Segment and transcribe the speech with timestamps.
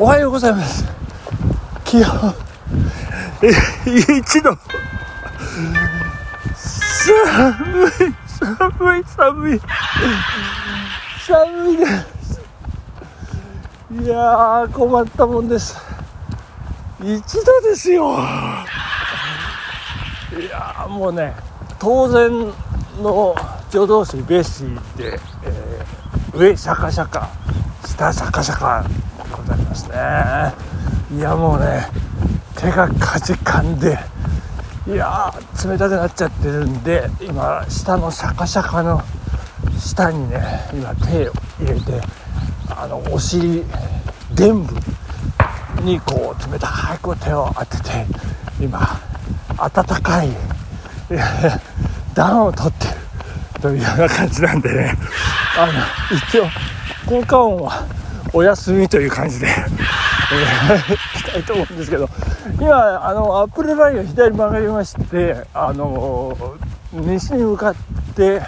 [0.00, 0.84] おはようございます。
[1.84, 2.04] 気温。
[4.20, 4.56] 一度。
[6.54, 9.60] 寒い寒い寒い。
[11.26, 12.40] 寒いです。
[13.90, 15.76] いやー困ったもんです。
[17.02, 18.12] 一度ですよ。
[20.40, 21.34] いやーもうね
[21.80, 22.52] 当然
[23.02, 23.34] の
[23.68, 27.28] 助動詞ベーシーで、えー、上シャカシャカ
[27.84, 28.84] 下シャカシャカ
[29.68, 31.18] ますね。
[31.18, 31.86] いやもうね
[32.56, 33.98] 手がかじかんで
[34.86, 35.32] いや
[35.64, 39.00] 冷たくなっちゃってるんで今下のシャカシャカの
[39.78, 40.40] 下にね
[40.72, 42.00] 今手を入れて
[42.70, 43.64] あのお尻
[44.34, 44.74] 臀部
[45.82, 48.06] にこう冷たいこう手を当てて
[48.60, 49.00] 今
[49.56, 50.28] 温かい
[52.14, 52.94] 暖をとってる
[53.60, 54.96] というような感じなんでね。
[55.58, 55.72] あの
[56.16, 56.48] 一応
[57.06, 57.84] 効果音は
[58.38, 62.08] お休みという感じで、えー、したいと思うんですけど
[62.60, 66.36] 今あのアップルラインを左曲がりましてあの
[66.92, 67.74] 西に向かっ
[68.14, 68.40] て、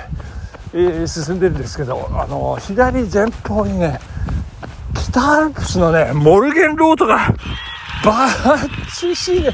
[0.73, 3.99] えー、進んでるんですけどあの左前方にね
[4.95, 7.35] 北アルプスのねモルゲンロードが
[8.05, 9.53] バッチシで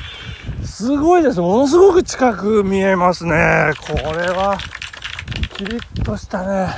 [0.62, 1.40] すごいです。
[1.40, 3.72] ものすごく近く見えますね。
[3.80, 4.58] これは
[5.56, 6.68] キリッとしたね。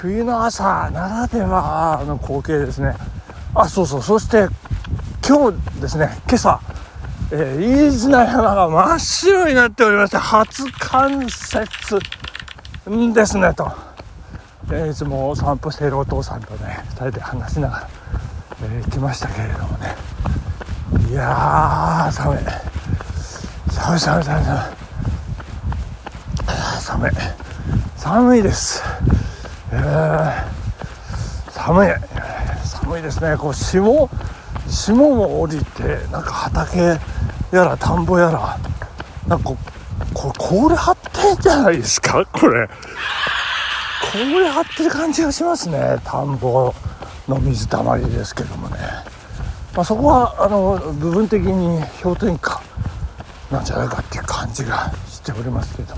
[0.00, 2.94] 冬の朝ならではの光景ですね。
[3.52, 4.02] あそうそう。
[4.02, 4.46] そして
[5.26, 6.10] 今日ですね。
[6.28, 6.60] 今朝、
[7.32, 13.72] えー、飯綱山が真っ白になっておりまして初冠雪ですねと、
[14.70, 17.88] えー、いつも散歩しているお父さんとね2人で話しながら、
[18.62, 19.96] えー、行きましたけれどもね。
[21.10, 22.38] いやー寒い
[23.68, 23.96] 寒い。
[23.96, 24.44] 寒い寒い寒い
[26.80, 27.10] 寒い。
[27.96, 28.82] 寒いです、
[29.72, 31.88] えー、寒い。
[32.64, 33.36] 寒いですね。
[33.36, 34.08] こう霜
[34.68, 36.98] 霜も降りてなんか畑や
[37.64, 38.58] ら田んぼやら
[39.26, 39.56] なんかこ
[40.14, 42.24] これ氷張ってんじゃないですか？
[42.26, 42.68] これ。
[44.12, 45.96] 氷張ってる感じがしますね。
[46.04, 46.74] 田んぼ
[47.28, 48.76] の水たまりですけどもね、
[49.74, 52.62] まあ、そこはあの部分的に氷点下
[53.50, 55.94] なんじゃないかっていう感じがしておりますけど。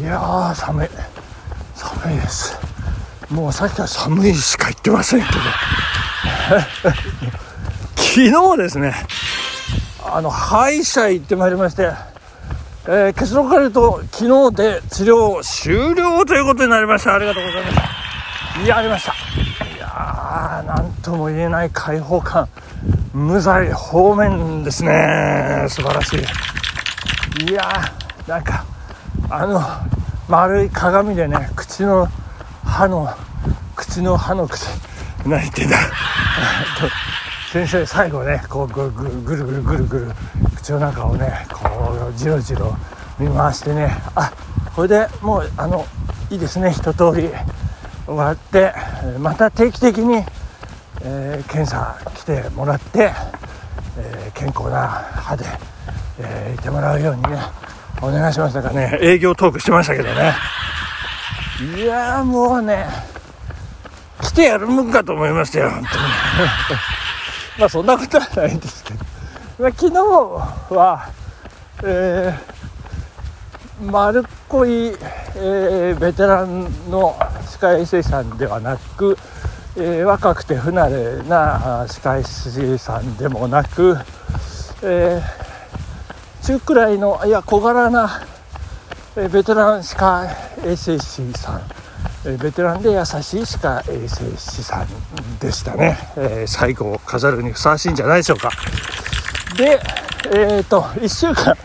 [0.00, 0.88] いやー寒い。
[1.74, 2.58] 寒いです。
[3.32, 5.32] もうさっきから寒いしか言ってませんけど。
[7.96, 8.94] 昨日ですね
[10.04, 11.90] あの歯医者行ってまいりまして、
[12.86, 17.14] えー、結論から言うと昨日で治療終了ということになりました。
[17.14, 18.68] ありがとうございます。
[18.68, 19.12] やありました。
[19.12, 22.46] いやーなんとも言えない開放感。
[23.14, 25.64] 無罪方面ですね。
[25.68, 27.50] 素晴らしい。
[27.50, 28.64] いやーなんか
[29.30, 29.62] あの
[30.28, 32.08] 丸い鏡でね口の
[32.72, 33.06] 歯の
[33.76, 34.64] 口の歯の口
[35.26, 35.76] 泣いてた。
[37.52, 40.12] 先生最後ねこうぐぐぐるぐるぐるぐる
[40.56, 41.68] 口の中をねこ
[42.10, 42.74] うじろじろ
[43.18, 43.94] 見回してね。
[44.14, 44.32] あ
[44.74, 45.84] これでもうあの
[46.30, 46.72] いいですね。
[46.72, 47.28] 一通り
[48.06, 48.72] 終わって
[49.18, 50.24] また定期的に、
[51.02, 53.12] えー、検査来てもらって、
[53.98, 55.44] えー、健康な歯で、
[56.18, 57.38] えー、いてもらうようにね
[58.00, 58.98] お願いしましたかね。
[59.02, 60.32] 営業トークしてましたけどね。
[61.62, 62.86] いやもうね
[64.20, 66.04] 来てやるもんかと思いましたよ本当に。
[67.58, 69.04] まあそんなことはないんですけど、
[69.58, 71.08] まあ、昨日は、
[71.84, 74.96] えー、丸っこい、
[75.36, 77.16] えー、ベテランの
[77.50, 79.18] 歯科衛生士さんではなく、
[79.76, 83.98] えー、若くて不慣れな歯科衛生さんでもなく、
[84.82, 85.22] え、
[86.42, 88.22] 中くらいのいや小柄な、
[89.14, 90.26] ベテラン歯科
[90.64, 91.62] 衛生士さん。
[92.38, 98.50] ベテランで優しい歯科衛生士さんでしたね、え、最後を飾るにふさわしいんじゃないでしょうか。
[99.56, 99.80] で
[100.32, 101.56] えっ、ー、と1週間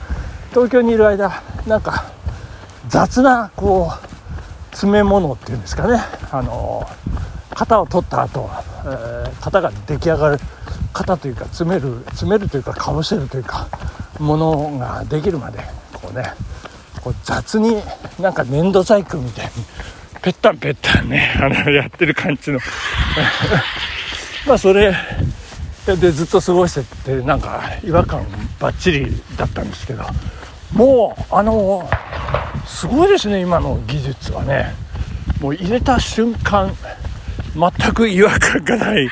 [0.50, 2.12] 東京にいる間なんか
[2.90, 6.02] 雑なこう詰め物っていうんですかね。
[6.32, 6.86] あの
[7.52, 8.50] 型を取った後、
[8.84, 10.40] えー、型が出来上がる
[10.92, 13.68] 型というか詰める詰めるというかかぶせるというか
[14.20, 15.60] ものができるまで
[15.94, 16.34] こうね
[17.08, 17.82] こう雑に
[18.20, 19.52] なんか粘土細工みたいに
[20.22, 22.60] ぺったんぺったんね、あの、やってる感じの
[24.46, 24.94] まあ、それ
[25.86, 28.26] でずっと過ごしてて、なんか、違和感
[28.60, 30.04] ばっちりだったんですけど、
[30.74, 31.90] もう、あの、
[32.66, 34.74] すごいですね、今の技術はね。
[35.40, 36.76] もう入れた瞬間、
[37.56, 39.10] 全く違和感がない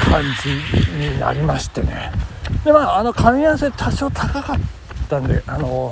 [0.00, 2.10] 感じになりましてね。
[2.64, 4.56] で、まあ、あの、噛み合わせ多少高かっ
[5.08, 5.90] たんで、あの、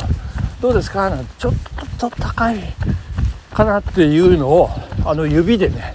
[0.60, 1.10] どうですか？
[1.10, 1.54] なんて、ちょっ
[1.98, 2.58] と高い
[3.52, 4.70] かなっていうのを
[5.04, 5.94] あの指でね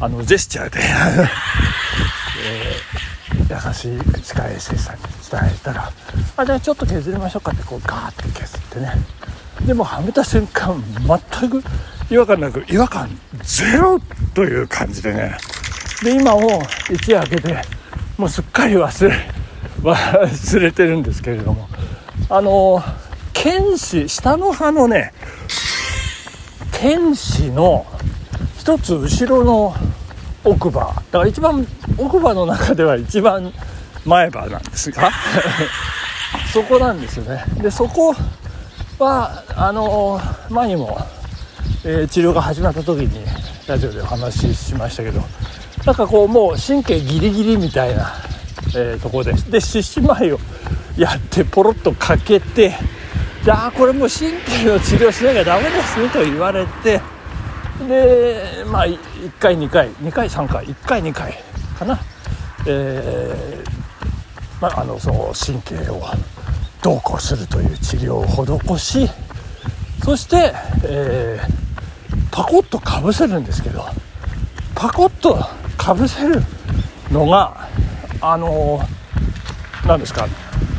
[0.00, 0.80] あのジェスチャーで
[2.44, 2.76] え
[3.50, 5.90] 優しい歯科衛生士さんに伝えたら
[6.36, 8.92] 「あじゃあちょっと削りましょうか」ってこうガーッて削ってね。
[9.66, 10.82] でもはめた瞬間
[11.40, 11.62] 全く
[12.10, 13.10] 違和感なく違和感
[13.42, 14.00] ゼロ
[14.34, 15.36] という感じでね。
[16.02, 17.62] で今も一夜明けて
[18.16, 19.30] もうすっかり忘れ
[19.82, 21.68] 忘れてるんですけれども。
[22.30, 22.82] あの
[23.40, 25.12] 剣士下の葉のね
[26.72, 27.86] 剣士の
[28.58, 29.74] 一つ後ろの
[30.44, 30.80] 奥歯。
[31.10, 33.52] だから一番奥歯の中では一番
[34.04, 35.10] 前歯なんですが。
[36.52, 37.44] そこなんですよね。
[37.62, 38.14] でそこ
[38.98, 40.20] はあの
[40.50, 40.98] 前にも、
[41.84, 43.24] えー、治療が始まった時に
[43.68, 45.22] ラジオでお話ししましたけど
[45.84, 48.14] なんかこうもう神経ギリギリみたいな、
[48.74, 50.40] えー、ところでで獅子舞を
[50.96, 52.74] やってポロッとかけて
[53.48, 57.00] じゃあこれもう神経の治療しなきゃダメですねと言われて
[57.88, 58.98] でまあ1
[59.40, 61.32] 回2回2回3回1回2回
[61.78, 61.98] かな。
[62.66, 66.02] えー、まあ、あのその神経を
[66.82, 68.26] どうこうするという治療を
[68.76, 69.10] 施し
[70.04, 70.52] そして、
[70.84, 73.86] えー、パコッとかぶせるんですけど
[74.74, 75.42] パコッと
[75.78, 76.42] かぶせる
[77.10, 77.66] のが
[78.20, 78.82] あの
[79.86, 80.28] 何ですか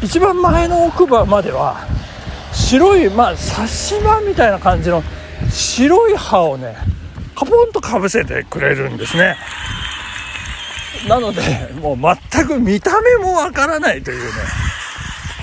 [0.04, 1.99] 一番前の奥歯までは
[2.54, 5.04] 白いまあ刺し歯みたいな感じの
[5.50, 6.76] 白い歯をね
[7.36, 9.38] カポンとかぶせてくれるんですね。
[11.08, 11.42] なので
[11.80, 14.32] もう全く見た目もわからないというね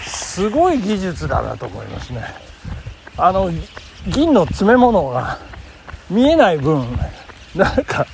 [0.06, 2.22] すごい技術だなと思いますね。
[3.16, 3.50] あの
[4.06, 5.38] 銀の詰め物が
[6.10, 6.86] 見えない分
[7.54, 8.06] なんか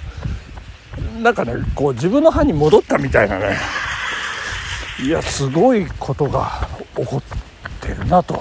[1.20, 3.56] なんかねこう自分の歯に戻ったみたいなね
[5.02, 7.22] いやすごいことが起こっ
[7.80, 8.40] てるなと。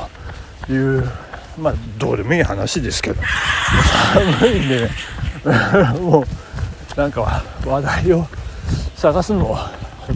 [0.74, 1.10] いう
[1.58, 3.22] まあどうでもいい話ですけど。
[4.14, 4.90] 寒いんでね。
[6.00, 8.28] もうなんか話題を
[8.96, 9.60] 探すのも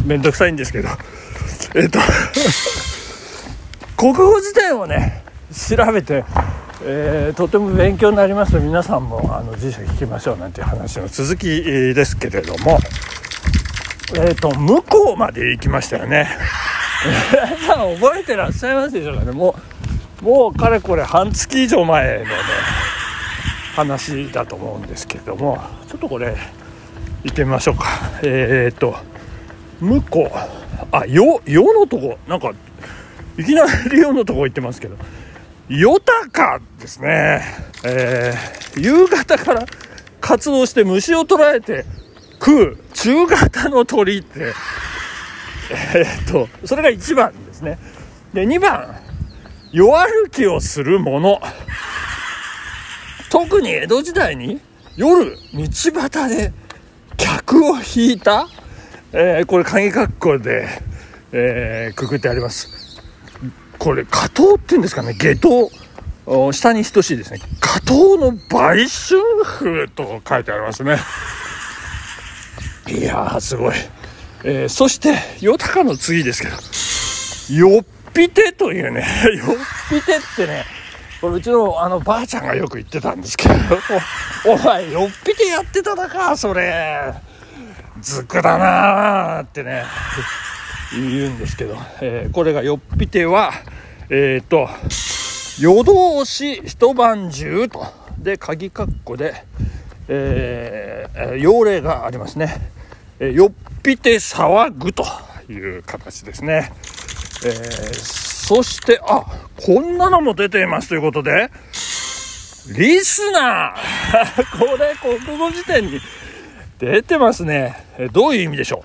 [0.06, 0.90] めんどくさいんですけど。
[1.75, 2.00] えっと
[3.98, 5.24] 国語辞典をね
[5.54, 6.25] 調べて、
[6.84, 8.58] えー、とても勉強になります。
[8.60, 12.80] 皆さんもあの辞書引きましょうなんていう話の続きですけれども。
[14.13, 16.30] えっ、ー、と向こうまで行きましたよね。
[17.31, 19.31] 皆さん覚えてらっしゃいますでしょうかね。
[19.31, 19.56] もう
[20.25, 22.30] もうかれこれ半月以上前のね
[23.75, 26.36] 話だと思うんですけどもちょっとこれ
[27.24, 27.86] 行ってみましょうか。
[28.24, 28.95] えっ、と
[29.80, 30.38] 向こう。
[30.92, 32.18] あよよのとこ。
[32.27, 32.54] なんか
[33.38, 34.95] いきなりよのとこ行ってますけど。
[35.69, 37.42] よたかですね。
[37.83, 39.66] えー、夕方から
[40.22, 41.86] 活動して虫を捕らえて
[42.39, 44.54] 食う中型の鳥って
[45.94, 47.77] えー、っとそれが1番ですね。
[48.33, 49.05] で2番。
[49.75, 51.42] 夜歩きをするもの。
[53.30, 54.62] 特に江戸時代に
[54.95, 55.63] 夜道
[56.00, 56.54] 端で
[57.18, 58.48] 客を引いた、
[59.12, 60.69] えー、これ鍵括弧で、
[61.33, 63.01] えー、くくってあります。
[63.77, 65.13] これ加藤っていうんですかね。
[65.13, 65.69] 下等
[66.54, 67.42] 下に等しいですね。
[67.60, 71.00] 加藤の売春婦と書いてありますね。
[72.88, 73.75] いやーすごい、
[74.45, 77.86] えー、そしてよたかの次ですけどよっ
[78.16, 79.02] ぴてというね
[79.38, 79.48] よっ
[79.90, 80.66] ぴてってね
[81.22, 83.56] これうちのあのばあちゃんがよく言ってたんですけど
[84.48, 87.14] 「お前よっぴてやってただかそれ。
[88.01, 89.84] ずくだな」ってね
[90.92, 93.54] 言うんですけど、えー、これがよっぴては
[94.10, 94.70] えっ、ー、と
[95.60, 98.06] 夜通し一晩中と。
[98.18, 99.46] で鍵括弧で、
[100.08, 102.72] えー、用例がありますね、
[103.20, 103.51] え、よっ
[103.84, 105.06] ぴて騒ぐと
[105.48, 106.72] いう形ですね、
[107.46, 109.25] えーそして、あ、
[109.66, 111.50] こんなのも出ていますということで、
[112.78, 114.44] リスナー。
[114.60, 116.00] これ、国語辞典に
[116.78, 117.75] 出てますね。
[118.12, 118.84] どういう意味でしょ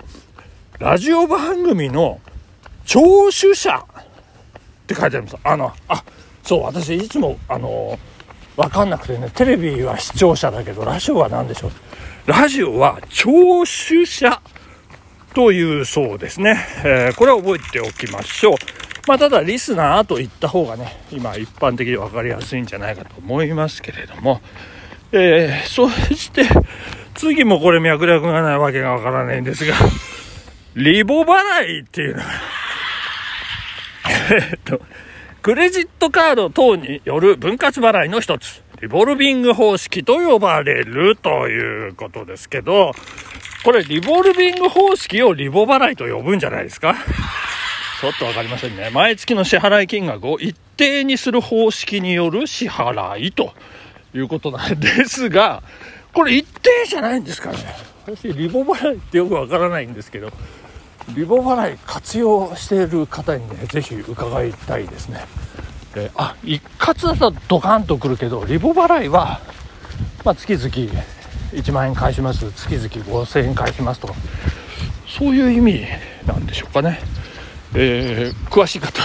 [0.79, 0.83] う？
[0.83, 2.19] ラジオ番組の
[2.85, 3.75] 聴取者。
[3.75, 3.83] っ
[4.87, 5.37] て書いてあります。
[5.43, 6.03] あの、あ、
[6.41, 7.99] そう、私いつも、あの、
[8.57, 11.71] わかんなくてね、テレビは視聴者だけど、ラジオは何でしょう？
[12.25, 14.41] ラジオは聴取者。
[15.33, 16.57] というそうですね。
[16.83, 18.55] えー、これは覚えておきましょう。
[19.07, 24.41] まあ、ただリスナーと言った方がね今一般的に分かりやすいんじゃないかと思いますけれども、
[25.11, 26.43] えー、そして
[27.15, 29.73] 次もこれ脈絡がないわけがわからないんですが
[30.75, 32.29] リボ払いっていうのが
[34.31, 34.79] えっと
[35.41, 42.93] クレジットカード等による分割払いの一つリボルビング方式と呼ばれるということですけど
[43.63, 46.95] これリボルビング方式をリボ払いと呼ぶんじゃないですか？
[48.01, 48.89] ちょっと分かりませんね。
[48.89, 53.53] 毎月の支払い金額を一定にする方式による支払いと
[54.15, 55.61] いうことなんですが、
[56.11, 57.57] これ一定じゃないんですかね。
[58.07, 60.31] 私、リボ払いってよくわからないんですけど、
[61.09, 65.19] リボ払い活用している方にねぜひ伺いたいですね
[65.95, 69.41] えー、あ一括だとドカンとくるけどリボ払いは、
[70.23, 70.65] まあ、月々
[71.51, 72.51] 1万円返します。
[72.51, 74.07] 月々5000円返しますと。
[74.07, 74.13] か
[75.07, 75.85] そういう意味
[76.25, 76.99] なんでしょうかね、
[77.75, 79.01] えー、詳しい方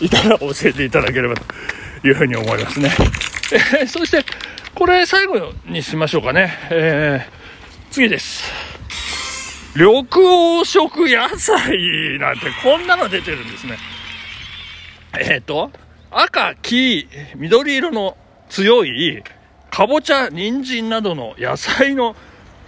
[0.00, 1.44] いたら教えていただければと
[2.06, 2.90] いうふうに思いますね、
[3.52, 4.24] えー、そして
[4.74, 8.52] これ最後にしましょうかね、えー、次です。
[9.76, 13.76] 緑黄色野菜なんてこんなの出てるんですね。
[15.18, 15.70] えっ、ー、と
[16.16, 18.16] 赤、黄、緑色の
[18.48, 19.24] 強い
[19.70, 22.14] かぼちゃ、人参などの野菜の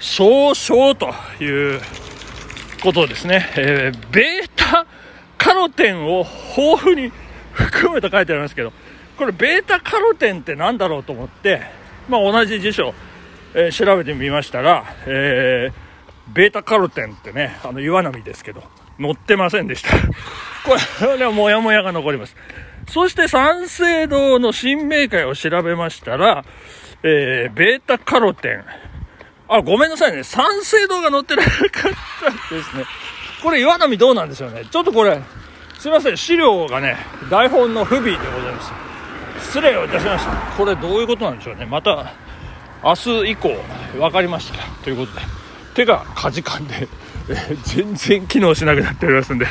[0.00, 1.80] 総称という
[2.82, 3.48] ことですね。
[3.56, 4.84] えー、ベータ
[5.38, 6.26] カロテンを
[6.56, 7.12] 豊富に
[7.52, 8.72] 含むと書いてありますけど、
[9.16, 11.62] これベータカロテンって何だろうと思って、
[12.08, 12.94] まあ、同じ辞書、
[13.54, 18.64] えー、調べてみましたら、えー、ベータカロテンってね、あの岩波ですけど、
[19.00, 19.90] 載ってませんでした。
[20.64, 20.74] こ
[21.16, 22.34] れはもやもやが残ります。
[22.88, 26.44] そして三省堂の新明会を調べましたら、
[27.02, 28.64] えー、ベータカロテン。
[29.48, 30.24] あ、ごめんなさいね。
[30.24, 31.52] 三省堂が載ってなかっ
[32.48, 32.84] たですね。
[33.42, 34.64] これ岩波どうなんでしょうね。
[34.70, 35.20] ちょっとこれ、
[35.78, 36.16] すいません。
[36.16, 36.96] 資料がね、
[37.30, 38.72] 台本の不備でございます。
[39.46, 40.32] 失礼をいたしました。
[40.56, 41.66] これどういうことなんでしょうね。
[41.66, 42.12] また、
[42.82, 43.54] 明日以降、
[43.94, 44.64] 分かりました。
[44.82, 45.20] ということで、
[45.74, 46.88] 手がかじかんで、
[47.28, 49.46] え、全然機能しなくなっておりますんで、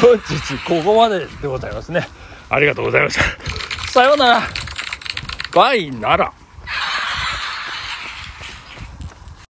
[0.00, 2.08] 本日ここまででございますね。
[2.50, 3.22] ありがとうございました。
[3.92, 4.42] さようなら。
[5.54, 6.39] バイなら。